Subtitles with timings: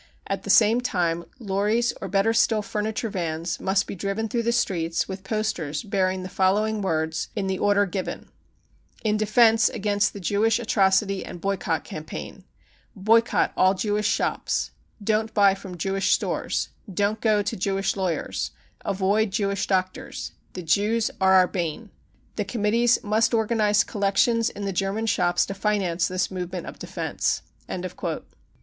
[0.25, 4.51] At the same time lorries, or better still furniture vans, must be driven through the
[4.51, 8.27] streets with posters bearing the following words in the order given:€
[9.03, 12.45] In defence against the Jewish atrocity and boycott campaign!
[12.95, 18.49] Boycott all Jewish shops 1 '* Don't buy from Jewish stores!'* Don't go to Jewish lawyers!'
[18.55, 21.91] e Avoid Jewish doctors!' e The Jews are our bane!'"
[22.37, 27.43] The Committees must organise collections in the German shops to finance this movement of defence."